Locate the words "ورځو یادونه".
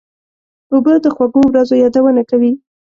1.47-2.21